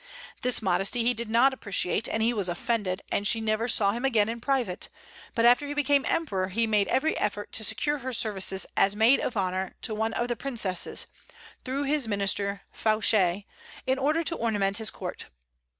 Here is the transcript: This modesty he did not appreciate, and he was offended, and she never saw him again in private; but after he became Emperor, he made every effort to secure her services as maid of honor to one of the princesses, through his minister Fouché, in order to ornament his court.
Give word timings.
This 0.41 0.63
modesty 0.63 1.03
he 1.03 1.13
did 1.13 1.29
not 1.29 1.53
appreciate, 1.53 2.09
and 2.09 2.23
he 2.23 2.33
was 2.33 2.49
offended, 2.49 3.03
and 3.11 3.27
she 3.27 3.39
never 3.39 3.67
saw 3.67 3.91
him 3.91 4.03
again 4.03 4.29
in 4.29 4.39
private; 4.39 4.89
but 5.35 5.45
after 5.45 5.67
he 5.67 5.75
became 5.75 6.05
Emperor, 6.07 6.47
he 6.47 6.65
made 6.65 6.87
every 6.87 7.15
effort 7.19 7.51
to 7.51 7.63
secure 7.63 7.99
her 7.99 8.11
services 8.11 8.65
as 8.75 8.95
maid 8.95 9.19
of 9.19 9.37
honor 9.37 9.75
to 9.83 9.93
one 9.93 10.13
of 10.13 10.27
the 10.27 10.35
princesses, 10.35 11.05
through 11.63 11.83
his 11.83 12.07
minister 12.07 12.63
Fouché, 12.73 13.45
in 13.85 13.99
order 13.99 14.23
to 14.23 14.35
ornament 14.35 14.79
his 14.79 14.89
court. 14.89 15.27